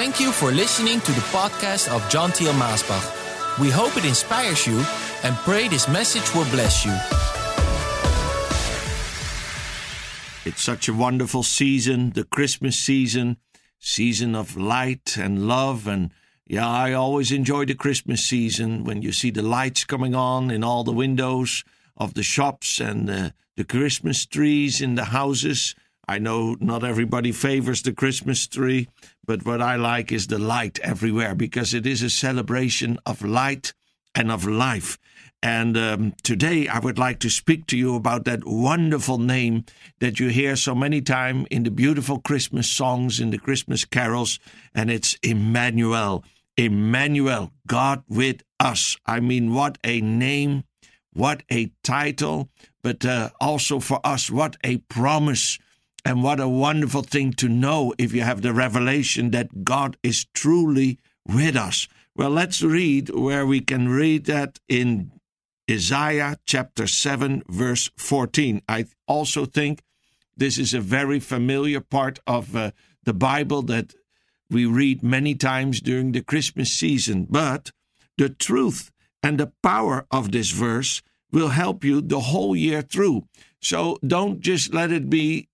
[0.00, 3.58] Thank you for listening to the podcast of John Thiel Maasbach.
[3.58, 4.82] We hope it inspires you
[5.22, 6.92] and pray this message will bless you.
[10.50, 13.36] It's such a wonderful season, the Christmas season,
[13.78, 15.86] season of light and love.
[15.86, 16.12] And
[16.46, 20.64] yeah, I always enjoy the Christmas season when you see the lights coming on in
[20.64, 21.62] all the windows
[21.98, 25.74] of the shops and uh, the Christmas trees in the houses.
[26.10, 28.88] I know not everybody favors the Christmas tree,
[29.30, 33.72] but what I like is the light everywhere because it is a celebration of light
[34.12, 34.98] and of life.
[35.40, 39.66] And um, today I would like to speak to you about that wonderful name
[40.00, 44.40] that you hear so many times in the beautiful Christmas songs, in the Christmas carols,
[44.74, 46.24] and it's Emmanuel.
[46.56, 48.96] Emmanuel, God with us.
[49.06, 50.64] I mean, what a name,
[51.12, 52.48] what a title,
[52.82, 55.56] but uh, also for us, what a promise.
[56.04, 60.26] And what a wonderful thing to know if you have the revelation that God is
[60.34, 61.88] truly with us.
[62.16, 65.12] Well, let's read where we can read that in
[65.70, 68.62] Isaiah chapter 7, verse 14.
[68.68, 69.82] I also think
[70.36, 72.72] this is a very familiar part of uh,
[73.04, 73.94] the Bible that
[74.50, 77.26] we read many times during the Christmas season.
[77.30, 77.72] But
[78.18, 78.90] the truth
[79.22, 83.26] and the power of this verse will help you the whole year through.
[83.62, 85.48] So don't just let it be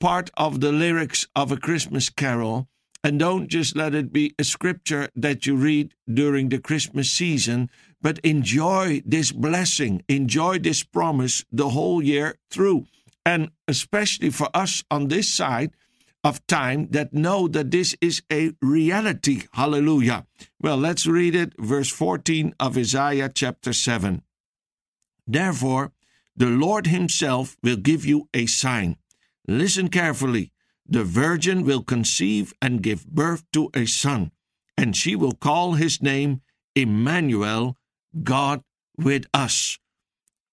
[0.00, 2.68] part of the lyrics of a Christmas carol.
[3.04, 7.70] And don't just let it be a scripture that you read during the Christmas season,
[8.02, 12.86] but enjoy this blessing, enjoy this promise the whole year through.
[13.24, 15.70] And especially for us on this side
[16.22, 19.44] of time that know that this is a reality.
[19.52, 20.26] Hallelujah.
[20.60, 24.22] Well, let's read it, verse 14 of Isaiah chapter 7.
[25.26, 25.92] Therefore,
[26.36, 28.96] the Lord Himself will give you a sign.
[29.50, 30.52] Listen carefully.
[30.88, 34.30] The virgin will conceive and give birth to a son,
[34.76, 36.42] and she will call his name
[36.76, 37.76] Emmanuel,
[38.22, 38.62] God
[38.96, 39.76] with us.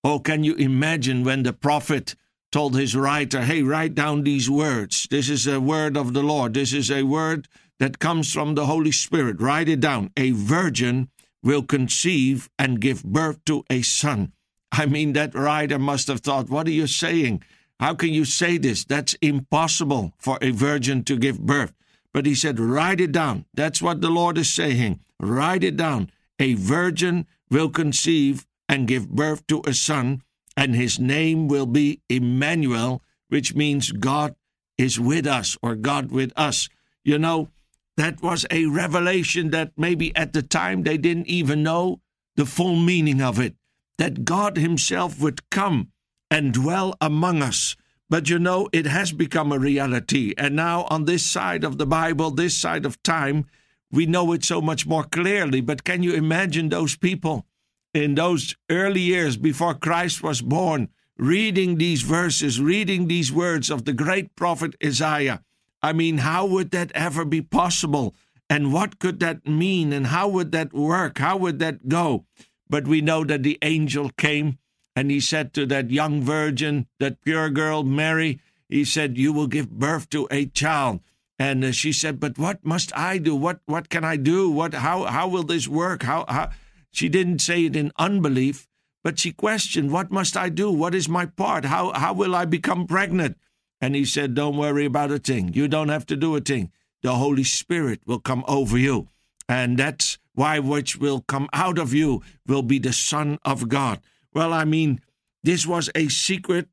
[0.04, 2.16] Oh, can you imagine when the prophet
[2.52, 5.08] told his writer, Hey, write down these words.
[5.12, 6.56] This is a word of the Lord.
[6.56, 7.48] This is a word
[7.78, 9.40] that comes from the Holy Spirit.
[9.40, 10.10] Write it down.
[10.18, 11.10] A virgin
[11.44, 14.34] will conceive and give birth to a son.
[14.72, 17.44] I mean, that writer must have thought, What are you saying?
[17.80, 18.84] How can you say this?
[18.86, 21.74] That's impossible for a virgin to give birth.
[22.14, 23.46] But he said, Write it down.
[23.54, 25.00] That's what the Lord is saying.
[25.20, 26.12] Write it down.
[26.40, 30.24] A virgin will conceive and give birth to a son,
[30.56, 34.36] and his name will be Emmanuel, which means God
[34.78, 36.70] is with us or God with us.
[37.04, 37.50] You know,
[37.96, 42.02] that was a revelation that maybe at the time they didn't even know
[42.36, 43.56] the full meaning of it.
[43.98, 45.92] That God Himself would come
[46.30, 47.76] and dwell among us.
[48.10, 50.34] But you know, it has become a reality.
[50.38, 53.46] And now, on this side of the Bible, this side of time,
[53.92, 55.62] we know it so much more clearly.
[55.62, 57.46] But can you imagine those people
[57.94, 63.86] in those early years before Christ was born, reading these verses, reading these words of
[63.86, 65.44] the great prophet Isaiah?
[65.82, 68.16] I mean, how would that ever be possible?
[68.50, 69.92] And what could that mean?
[69.92, 71.18] And how would that work?
[71.18, 72.26] How would that go?
[72.70, 74.58] But we know that the angel came
[74.98, 79.46] and he said to that young virgin, that pure girl, Mary, he said, You will
[79.46, 81.02] give birth to a child.
[81.38, 83.36] And uh, she said, But what must I do?
[83.36, 84.50] What what can I do?
[84.50, 86.02] What how how will this work?
[86.02, 86.50] How how
[86.90, 88.68] she didn't say it in unbelief,
[89.04, 90.72] but she questioned, What must I do?
[90.72, 91.66] What is my part?
[91.66, 93.38] How how will I become pregnant?
[93.80, 95.54] And he said, Don't worry about a thing.
[95.54, 96.72] You don't have to do a thing.
[97.04, 99.10] The Holy Spirit will come over you.
[99.48, 104.02] And that's why which will come out of you will be the Son of God.
[104.38, 105.02] Well, I mean,
[105.42, 106.70] this was a secret,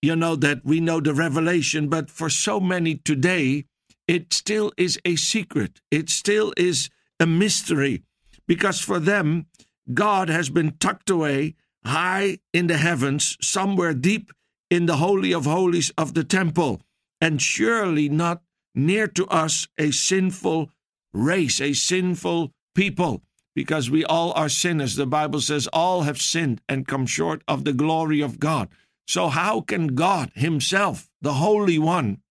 [0.00, 3.66] you know, that we know the revelation, but for so many today,
[4.08, 5.82] it still is a secret.
[5.90, 6.88] It still is
[7.20, 8.02] a mystery
[8.48, 9.44] because for them,
[9.92, 14.32] God has been tucked away high in the heavens, somewhere deep
[14.70, 16.80] in the Holy of Holies of the temple,
[17.20, 18.40] and surely not
[18.74, 20.70] near to us a sinful
[21.12, 23.20] race, a sinful people
[23.54, 24.96] because we all are sinners.
[24.96, 28.68] The Bible says all have sinned and come short of the glory of God.
[29.06, 32.22] So, how can God Himself, the Holy One,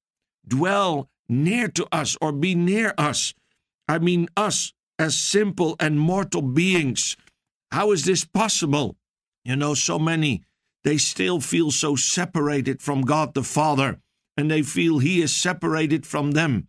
[0.48, 3.34] dwell near to us or be near us?
[3.88, 7.18] I mean, us as simple and mortal beings.
[7.72, 8.96] How is this possible?
[9.44, 10.44] You know, so many,
[10.84, 14.00] they still feel so separated from God the Father,
[14.38, 16.68] and they feel He is separated from them.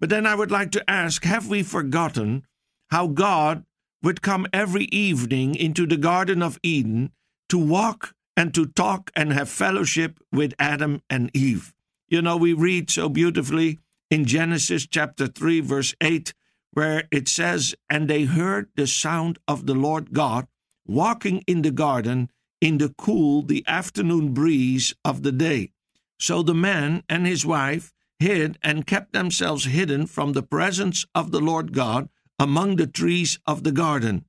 [0.00, 2.46] But then I would like to ask have we forgotten
[2.90, 3.64] how God
[4.04, 7.10] would come every evening into the Garden of Eden
[7.48, 11.72] to walk and to talk and have fellowship with Adam and Eve.
[12.08, 13.78] You know, we read so beautifully
[14.10, 16.34] in Genesis chapter 3, verse 8,
[16.72, 20.48] where it says, And they heard the sound of the Lord God
[20.86, 22.30] walking in the garden
[22.60, 25.70] in the cool, the afternoon breeze of the day.
[26.18, 31.30] So the man and his wife hid and kept themselves hidden from the presence of
[31.30, 34.24] the Lord God among the trees of the garden.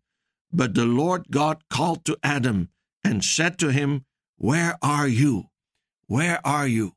[0.51, 2.69] But the Lord God called to Adam
[3.03, 4.05] and said to him,
[4.37, 5.45] Where are you?
[6.07, 6.93] Where are you?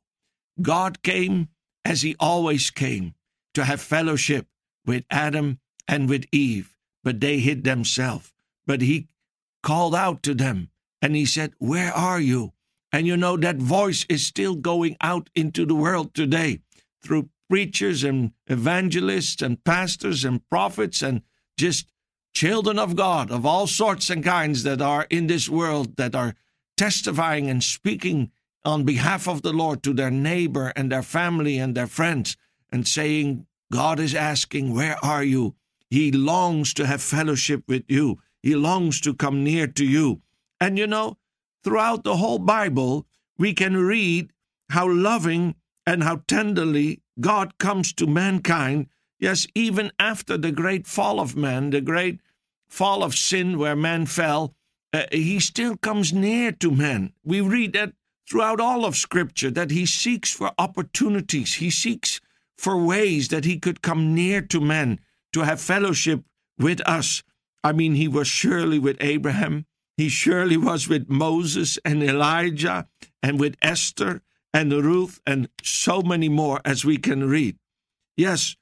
[0.61, 1.49] God came
[1.83, 3.15] as he always came
[3.53, 4.47] to have fellowship
[4.85, 8.33] with Adam and with Eve, but they hid themselves.
[8.65, 9.07] But he
[9.63, 10.69] called out to them
[11.01, 12.53] and he said, Where are you?
[12.91, 16.61] And you know, that voice is still going out into the world today
[17.03, 21.21] through preachers and evangelists and pastors and prophets and
[21.57, 21.91] just
[22.33, 26.35] children of God of all sorts and kinds that are in this world that are
[26.77, 28.31] testifying and speaking
[28.63, 32.37] on behalf of the Lord to their neighbor and their family and their friends
[32.71, 35.55] and saying, God is asking, Where are you?
[35.89, 38.19] He longs to have fellowship with you.
[38.41, 40.21] He longs to come near to you.
[40.61, 41.17] And you know,
[41.63, 43.07] throughout the whole Bible,
[43.37, 44.31] we can read
[44.69, 45.55] how loving
[45.89, 48.87] and how tenderly God comes to mankind.
[49.19, 52.19] Yes, even after the great fall of man, the great
[52.67, 54.53] fall of sin where man fell,
[54.93, 57.13] uh, he still comes near to man.
[57.23, 57.93] We read that
[58.29, 62.21] throughout all of Scripture that he seeks for opportunities, he seeks
[62.55, 64.99] for ways that he could come near to men,
[65.33, 66.23] to have fellowship
[66.59, 67.23] with us.
[67.63, 69.65] I mean, he was surely with Abraham,
[69.97, 72.87] he surely was with Moses and Elijah
[73.23, 74.21] and with Esther
[74.53, 77.57] and the Ruth and so many more as we can read.
[78.17, 78.55] Yes,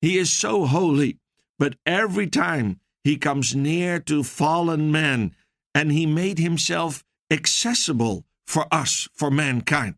[0.00, 1.18] he is so holy,
[1.58, 5.34] but every time he comes near to fallen man
[5.74, 9.94] and he made himself accessible for us, for mankind.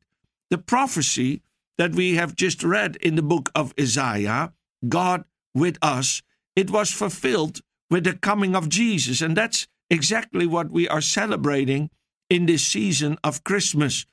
[0.51, 1.43] The prophecy
[1.79, 4.53] that we have just read in the book of Isaiah,
[4.89, 5.25] God
[5.55, 6.23] with us,
[6.55, 7.61] it was fulfilled
[7.91, 9.21] with the coming of Jesus.
[9.21, 11.91] And that's exactly what we are celebrating
[12.29, 14.07] in this season of Christmas.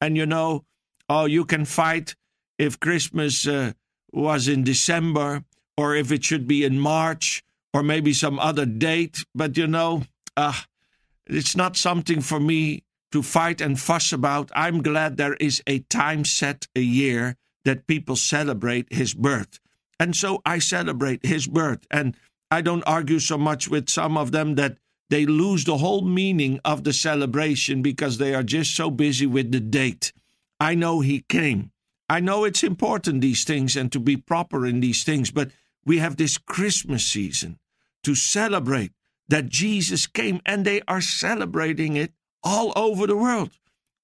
[0.00, 0.64] And you know,
[1.08, 2.14] oh, you can fight
[2.58, 3.72] if Christmas uh,
[4.12, 5.44] was in December
[5.76, 7.42] or if it should be in March
[7.72, 9.18] or maybe some other date.
[9.34, 10.04] But you know,
[10.36, 10.54] uh,
[11.26, 12.82] it's not something for me
[13.12, 14.50] to fight and fuss about.
[14.54, 19.58] I'm glad there is a time set a year that people celebrate his birth.
[19.98, 21.86] And so I celebrate his birth.
[21.90, 22.16] And
[22.50, 24.78] I don't argue so much with some of them that
[25.10, 29.52] they lose the whole meaning of the celebration because they are just so busy with
[29.52, 30.12] the date.
[30.58, 31.72] I know he came.
[32.08, 35.50] I know it's important, these things, and to be proper in these things, but
[35.84, 37.58] we have this Christmas season
[38.04, 38.92] to celebrate
[39.28, 42.12] that Jesus came, and they are celebrating it
[42.44, 43.50] all over the world.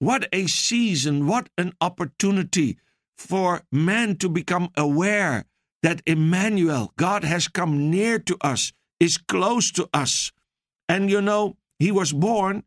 [0.01, 2.77] What a season, what an opportunity
[3.17, 5.45] for man to become aware
[5.83, 10.33] that Emmanuel, God has come near to us, is close to us.
[10.89, 12.65] And you know, he was born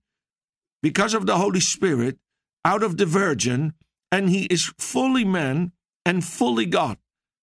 [0.82, 2.18] because of the Holy Spirit
[2.66, 3.74] out of the Virgin,
[4.12, 5.72] and he is fully man
[6.06, 6.98] and fully God.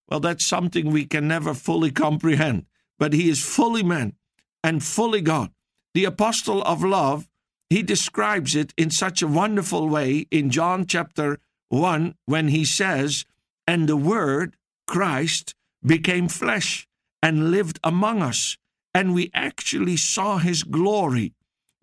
[0.08, 2.66] Well, that's something we can never fully comprehend,
[2.98, 4.14] but he is fully man
[4.62, 5.50] and fully God.
[5.94, 7.28] The apostle of love,
[7.70, 11.38] he describes it in such a wonderful way in John chapter
[11.70, 13.24] 1 when he says,
[13.66, 16.86] And the Word, Christ, became flesh
[17.22, 18.58] and lived among us
[18.94, 21.32] and we actually saw his glory.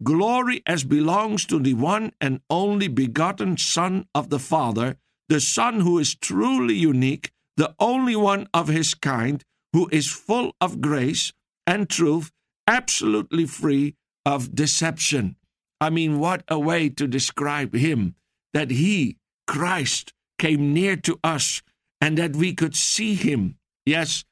[0.01, 5.81] Glory as belongs to the one and only begotten Son of the Father, the Son
[5.81, 11.33] who is truly unique, the only one of his kind, who is full of grace
[11.67, 12.31] and truth,
[12.65, 15.35] absolutely free of deception.
[15.81, 18.15] I mean, what a way to describe him
[18.53, 21.61] that he, Christ, came near to us
[21.99, 23.57] and that we could see him.
[23.85, 24.23] Yes,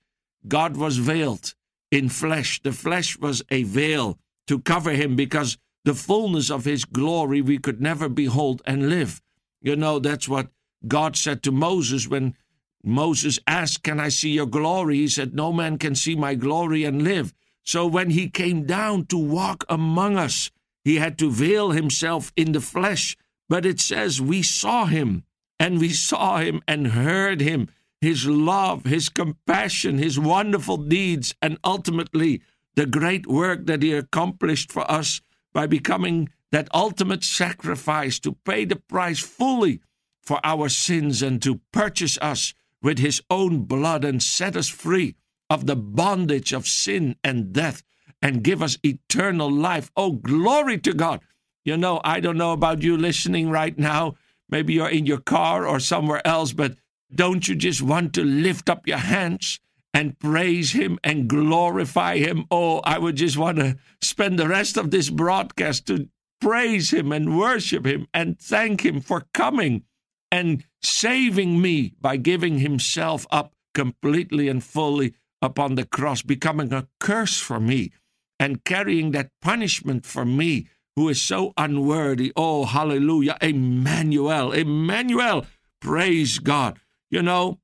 [0.48, 1.54] God was veiled
[1.92, 2.62] in flesh.
[2.62, 7.58] The flesh was a veil to cover him because the fullness of his glory we
[7.58, 9.22] could never behold and live.
[9.62, 10.50] You know, that's what
[10.88, 12.36] God said to Moses when
[12.84, 14.98] Moses asked, Can I see your glory?
[14.98, 17.34] He said, No man can see my glory and live.
[17.64, 20.52] So when he came down to walk among us,
[20.84, 23.18] he had to veil himself in the flesh.
[23.50, 25.24] But it says, We saw him,
[25.60, 27.70] and we saw him and heard him
[28.02, 32.42] his love, his compassion, his wonderful deeds, and ultimately
[32.78, 35.20] the great work that he accomplished for us
[35.52, 39.82] by becoming that ultimate sacrifice to pay the price fully
[40.22, 42.54] for our sins and to purchase us
[42.84, 45.16] with his own blood and set us free
[45.50, 47.82] of the bondage of sin and death
[48.22, 49.90] and give us eternal life.
[49.98, 51.22] Oh, glory to God.
[51.66, 54.16] You know, I don't know about you listening right now.
[54.50, 56.76] Maybe you're in your car or somewhere else, but
[57.14, 59.60] don't you just want to lift up your hands
[59.94, 62.46] and praise Him and glorify Him.
[62.52, 67.12] Oh, I would just want to spend the rest of this broadcast to praise Him
[67.12, 69.84] and worship Him and thank Him for coming
[70.32, 76.88] and saving me by giving Himself up completely and fully upon the cross, becoming a
[77.00, 77.92] curse for me
[78.40, 82.34] and carrying that punishment for me who is so unworthy.
[82.36, 83.38] Oh, hallelujah.
[83.42, 85.46] Emmanuel, Emmanuel.
[85.80, 86.80] Praise God.
[87.10, 87.60] You know,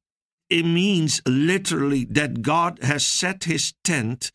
[0.53, 4.31] it means literally that God has set his tent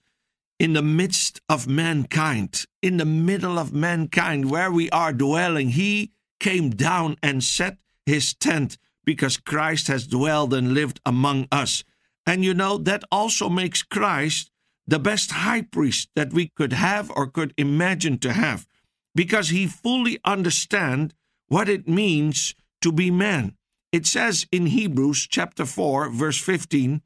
[0.58, 5.68] in the midst of mankind, in the middle of mankind, where we are dwelling.
[5.68, 6.10] He
[6.40, 11.84] came down and set his tent because Christ has dwelled and lived among us.
[12.26, 14.50] And you know, that also makes Christ
[14.88, 18.66] the best high priest that we could have or could imagine to have
[19.14, 21.14] because he fully understands
[21.46, 23.54] what it means to be man.
[23.90, 27.00] It says in Hebrews chapter 4 verse 15,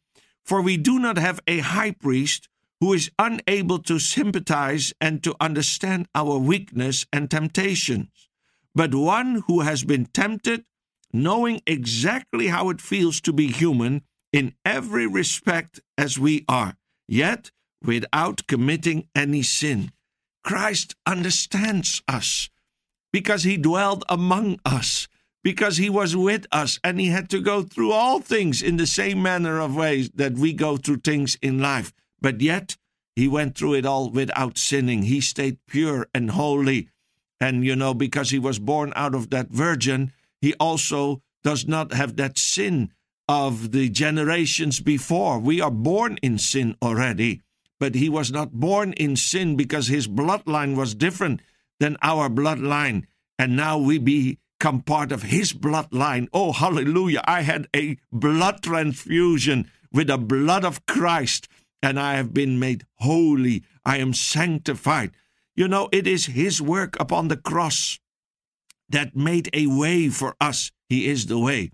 [0.44, 2.48] "For we do not have a high priest
[2.80, 8.08] who is unable to sympathize and to understand our weakness and temptations,
[8.74, 10.64] but one who has been tempted,
[11.12, 17.52] knowing exactly how it feels to be human in every respect as we are, yet
[17.80, 19.92] without committing any sin."
[20.42, 22.50] Christ understands us
[23.12, 25.06] because he dwelled among us,
[25.42, 28.86] because he was with us, and he had to go through all things in the
[28.86, 31.92] same manner of ways that we go through things in life.
[32.20, 32.76] But yet,
[33.16, 35.02] he went through it all without sinning.
[35.02, 36.88] He stayed pure and holy.
[37.40, 41.92] And, you know, because he was born out of that virgin, he also does not
[41.92, 42.92] have that sin
[43.28, 45.38] of the generations before.
[45.38, 47.42] We are born in sin already
[47.82, 51.40] but he was not born in sin because his bloodline was different
[51.80, 53.02] than our bloodline.
[53.40, 53.98] And now we
[54.62, 56.28] become part of his bloodline.
[56.32, 57.20] Oh, hallelujah.
[57.24, 61.48] I had a blood transfusion with the blood of Christ,
[61.82, 63.64] and I have been made holy.
[63.84, 65.10] I am sanctified.
[65.56, 67.98] You know, it is his work upon the cross
[68.88, 70.70] that made a way for us.
[70.88, 71.72] He is the way.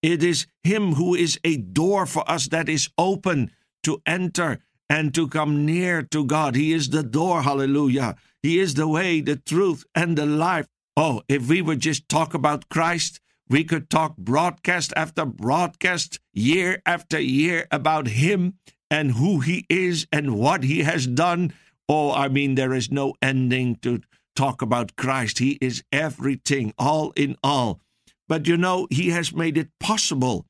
[0.00, 3.50] It is him who is a door for us that is open
[3.82, 6.54] to enter and to come near to God.
[6.54, 8.14] He is the door, hallelujah.
[8.44, 10.68] He is the way, the truth, and the life.
[11.00, 16.82] Oh, if we would just talk about Christ, we could talk broadcast after broadcast, year
[16.84, 18.54] after year about Him
[18.90, 21.54] and who He is and what He has done.
[21.88, 24.00] Oh, I mean, there is no ending to
[24.34, 25.38] talk about Christ.
[25.38, 27.80] He is everything, all in all.
[28.26, 30.46] But you know, He has made it possible,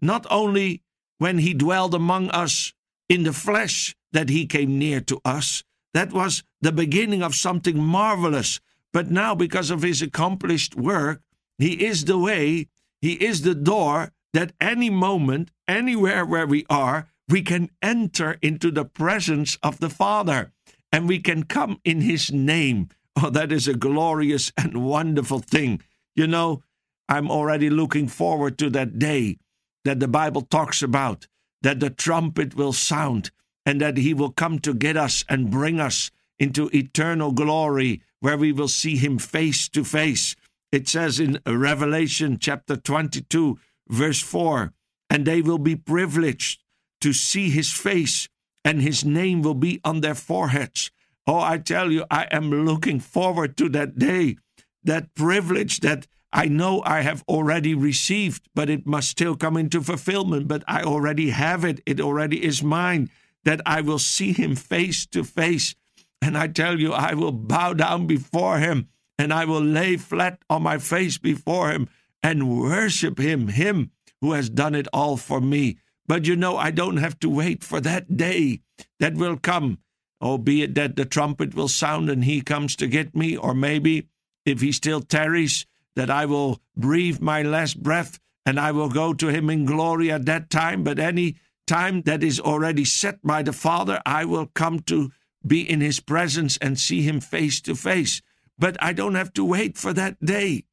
[0.00, 0.84] not only
[1.18, 2.72] when He dwelled among us
[3.08, 5.64] in the flesh that he came near to us.
[5.94, 8.60] That was the beginning of something marvelous.
[8.92, 11.22] But now, because of his accomplished work,
[11.58, 12.68] he is the way,
[13.00, 18.70] he is the door that any moment, anywhere where we are, we can enter into
[18.70, 20.52] the presence of the Father
[20.92, 22.88] and we can come in his name.
[23.16, 25.82] Oh, that is a glorious and wonderful thing.
[26.16, 26.62] You know,
[27.08, 29.38] I'm already looking forward to that day
[29.84, 31.26] that the Bible talks about
[31.62, 33.30] that the trumpet will sound
[33.66, 38.36] and that he will come to get us and bring us into eternal glory where
[38.36, 40.36] we will see him face to face.
[40.70, 43.58] It says in Revelation chapter 22,
[43.88, 44.72] verse 4
[45.10, 46.62] and they will be privileged
[47.00, 48.28] to see his face,
[48.64, 50.90] and his name will be on their foreheads.
[51.26, 54.36] Oh, I tell you, I am looking forward to that day,
[54.84, 59.82] that privilege that I know I have already received, but it must still come into
[59.82, 60.46] fulfillment.
[60.46, 63.10] But I already have it, it already is mine,
[63.44, 65.74] that I will see him face to face.
[66.22, 70.38] And I tell you, I will bow down before him and I will lay flat
[70.48, 71.88] on my face before him
[72.22, 75.78] and worship him, him who has done it all for me.
[76.06, 78.60] But you know, I don't have to wait for that day
[78.98, 79.78] that will come.
[80.20, 83.54] Oh, be it that the trumpet will sound and he comes to get me, or
[83.54, 84.08] maybe
[84.44, 89.14] if he still tarries, that I will breathe my last breath and I will go
[89.14, 90.82] to him in glory at that time.
[90.84, 91.36] But any
[91.66, 95.12] time that is already set by the Father, I will come to
[95.46, 98.22] be in his presence and see him face to face.
[98.58, 100.64] But I don't have to wait for that day.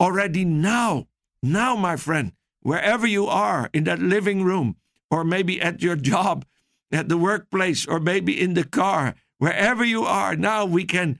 [0.00, 1.08] Already now,
[1.42, 4.76] now, my friend, wherever you are in that living room,
[5.10, 6.46] or maybe at your job,
[6.90, 11.18] at the workplace, or maybe in the car, wherever you are, now we can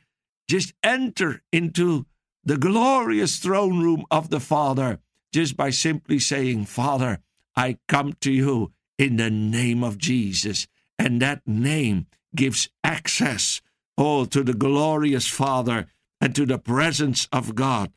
[0.49, 2.07] just enter into
[2.43, 4.99] the glorious throne room of the Father
[5.33, 7.21] just by simply saying, Father,
[7.57, 10.67] I come to you in the name of Jesus.
[10.99, 13.61] And that name gives access,
[13.97, 15.87] oh, to the glorious Father
[16.21, 17.93] and to the presence of God.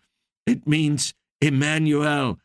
[0.45, 2.39] It means Emmanuel,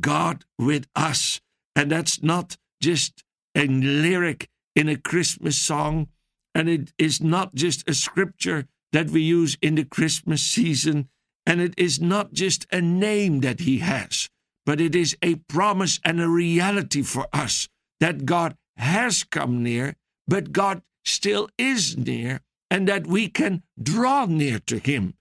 [0.00, 1.40] God with us.
[1.74, 6.08] And that's not just a lyric in a Christmas song,
[6.54, 11.08] and it is not just a scripture that we use in the Christmas season,
[11.46, 14.28] and it is not just a name that He has,
[14.64, 17.68] but it is a promise and a reality for us
[18.00, 24.26] that God has come near, but God still is near, and that we can draw
[24.26, 25.14] near to Him.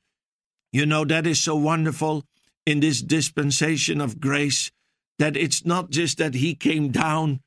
[0.72, 2.24] You know, that is so wonderful
[2.66, 4.72] in this dispensation of grace
[5.18, 7.40] that it's not just that He came down,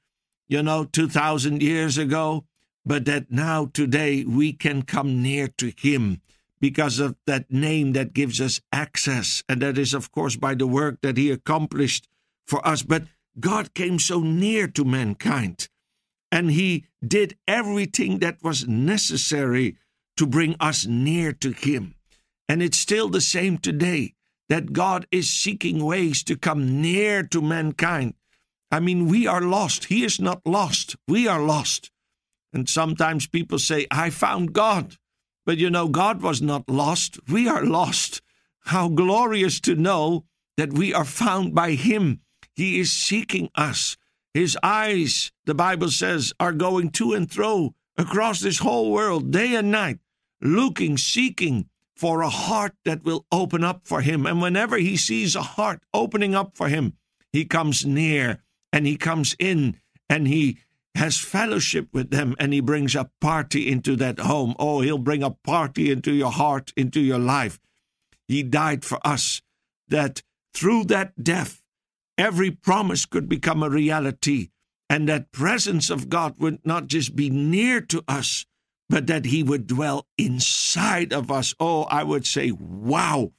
[0.48, 2.44] you know, 2,000 years ago,
[2.84, 6.22] but that now, today, we can come near to Him
[6.60, 9.42] because of that name that gives us access.
[9.48, 12.08] And that is, of course, by the work that He accomplished
[12.46, 12.82] for us.
[12.82, 13.04] But
[13.38, 15.68] God came so near to mankind
[16.32, 19.76] and He did everything that was necessary
[20.16, 21.94] to bring us near to Him.
[22.48, 24.14] And it's still the same today
[24.48, 28.14] that God is seeking ways to come near to mankind.
[28.70, 29.84] I mean, we are lost.
[29.84, 30.96] He is not lost.
[31.06, 31.90] We are lost.
[32.52, 34.96] And sometimes people say, I found God.
[35.46, 37.18] But you know, God was not lost.
[37.28, 38.22] We are lost.
[38.64, 40.24] How glorious to know
[40.56, 42.20] that we are found by Him.
[42.54, 43.96] He is seeking us.
[44.34, 49.54] His eyes, the Bible says, are going to and fro across this whole world, day
[49.54, 49.98] and night,
[50.40, 54.26] looking, seeking for a heart that will open up for Him.
[54.26, 56.94] And whenever He sees a heart opening up for Him,
[57.32, 59.76] He comes near and He comes in
[60.08, 60.58] and He
[60.94, 64.54] has fellowship with them and he brings a party into that home.
[64.58, 67.60] Oh, he'll bring a party into your heart, into your life.
[68.26, 69.42] He died for us
[69.88, 70.22] that
[70.52, 71.59] through that death,
[72.18, 74.50] every promise could become a reality
[74.88, 78.44] and that presence of God would not just be near to us,
[78.88, 81.54] but that he would dwell inside of us.
[81.60, 83.30] Oh, I would say, wow.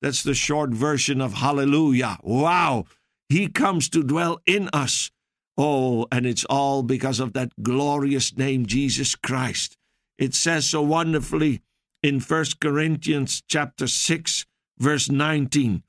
[0.00, 2.18] That's the short version of hallelujah.
[2.22, 2.84] Wow.
[3.28, 5.10] He comes to dwell in us.
[5.58, 9.76] Oh, and it's all because of that glorious name, Jesus Christ.
[10.16, 11.60] It says so wonderfully
[12.02, 14.46] in 1 Corinthians chapter 6,
[14.78, 15.82] verse 19.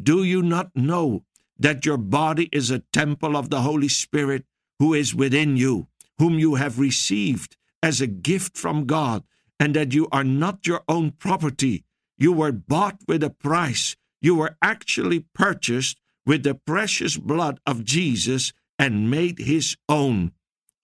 [0.00, 1.24] Do you not know
[1.58, 4.44] that your body is a temple of the Holy Spirit
[4.78, 9.24] who is within you, whom you have received as a gift from God,
[9.60, 11.84] and that you are not your own property?
[12.16, 13.96] You were bought with a price.
[14.20, 20.32] You were actually purchased with the precious blood of Jesus and made his own.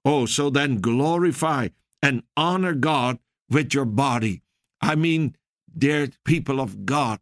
[0.04, 1.68] Oh, so then glorify
[2.02, 4.42] and honor God with your body.
[4.80, 5.36] I mean,
[5.76, 7.20] dear people of God,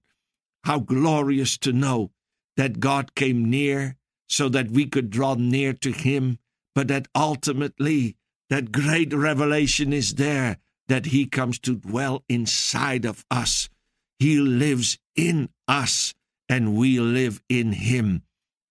[0.64, 2.10] how glorious to know
[2.56, 3.96] that God came near
[4.28, 6.38] so that we could draw near to him,
[6.74, 8.16] but that ultimately
[8.50, 13.68] that great revelation is there that he comes to dwell inside of us.
[14.18, 16.14] He lives in us
[16.48, 18.22] and we live in him.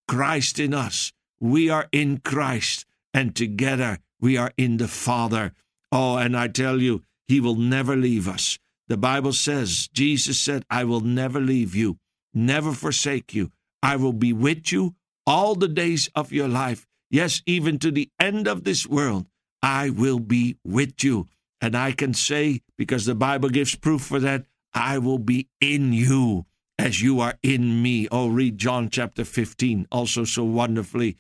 [0.08, 5.54] Christ in us we are in Christ, and together we are in the Father.
[5.92, 8.60] Oh, and I tell you, He will never leave us.
[8.88, 11.98] The Bible says, Jesus said, I will never leave you,
[12.32, 13.52] never forsake you.
[13.82, 16.88] I will be with you all the days of your life.
[17.10, 19.28] Yes, even to the end of this world,
[19.62, 21.28] I will be with you.
[21.60, 25.94] And I can say, because the Bible gives proof for that, I will be in
[25.94, 26.46] you
[26.78, 28.08] as you are in me.
[28.12, 31.18] Oh, read John chapter 15, also so wonderfully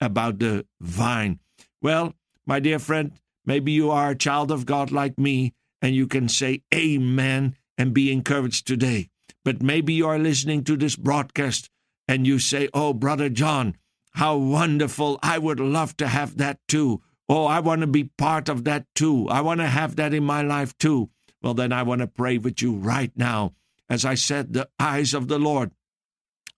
[0.00, 1.38] about the vine.
[1.80, 2.14] Well,
[2.46, 3.12] my dear friend,
[3.44, 7.94] maybe you are a child of God like me, and you can say amen and
[7.94, 9.10] be encouraged today.
[9.44, 11.70] But maybe you are listening to this broadcast
[12.08, 13.76] and you say, Oh, Brother John,
[14.12, 15.18] how wonderful.
[15.22, 17.02] I would love to have that too.
[17.28, 19.28] Oh, I want to be part of that too.
[19.28, 21.10] I want to have that in my life too.
[21.42, 23.54] Well, then I want to pray with you right now.
[23.88, 25.72] As I said, the eyes of the Lord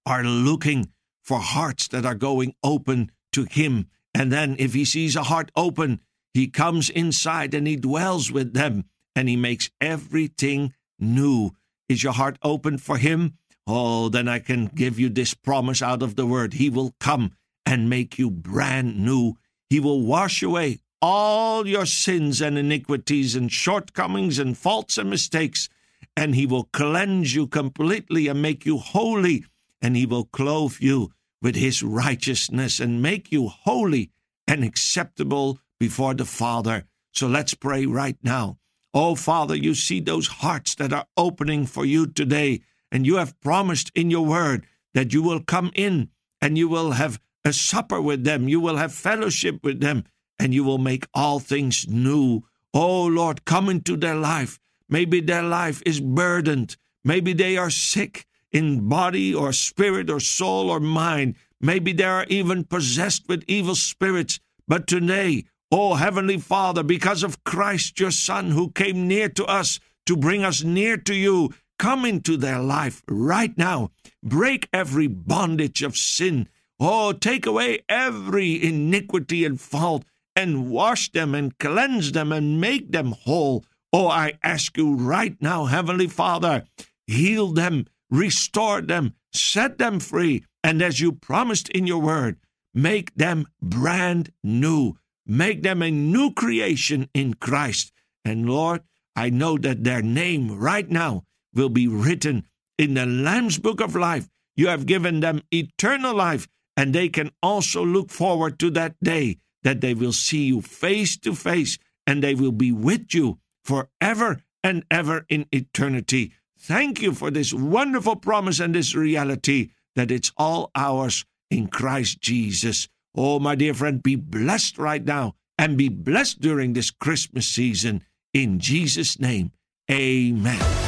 [0.06, 3.88] are looking for hearts that are going open to Him.
[4.14, 6.00] And then, if He sees a heart open,
[6.32, 8.84] He comes inside and He dwells with them
[9.14, 11.50] and He makes everything new.
[11.88, 13.34] Is your heart open for Him?
[13.68, 17.32] Oh, then I can give you this promise out of the Word He will come
[17.66, 19.34] and make you brand new.
[19.68, 25.68] He will wash away all your sins and iniquities and shortcomings and faults and mistakes,
[26.16, 29.44] and He will cleanse you completely and make you holy,
[29.82, 34.10] and He will clothe you with his righteousness and make you holy
[34.46, 36.84] and acceptable before the Father.
[37.12, 38.58] So let's pray right now.
[38.94, 43.38] Oh, Father, you see those hearts that are opening for you today, and you have
[43.40, 46.08] promised in your word that you will come in
[46.40, 50.04] and you will have a supper with them, you will have fellowship with them,
[50.38, 52.42] and you will make all things new.
[52.74, 54.58] Oh, Lord, come into their life.
[54.88, 56.76] Maybe their life is burdened.
[57.04, 61.36] Maybe they are sick in body or spirit or soul or mind.
[61.60, 64.40] Maybe they are even possessed with evil spirits.
[64.66, 69.80] But today, Oh, Heavenly Father, because of Christ, your Son, who came near to us
[70.06, 73.90] to bring us near to you, come into their life right now.
[74.22, 76.48] Break every bondage of sin.
[76.80, 80.04] Oh, take away every iniquity and fault
[80.36, 83.64] and wash them and cleanse them and make them whole.
[83.92, 86.64] Oh, I ask you right now, Heavenly Father,
[87.06, 92.36] heal them, restore them, set them free, and as you promised in your word,
[92.74, 94.96] make them brand new.
[95.26, 97.92] Make them a new creation in Christ.
[98.24, 98.82] And Lord,
[99.16, 102.44] I know that their name right now will be written
[102.78, 104.28] in the Lamb's Book of Life.
[104.56, 109.38] You have given them eternal life, and they can also look forward to that day
[109.62, 114.42] that they will see you face to face and they will be with you forever
[114.62, 116.32] and ever in eternity.
[116.58, 122.20] Thank you for this wonderful promise and this reality that it's all ours in Christ
[122.20, 122.88] Jesus.
[123.14, 128.04] Oh, my dear friend, be blessed right now and be blessed during this Christmas season.
[128.32, 129.52] In Jesus' name,
[129.90, 130.87] amen.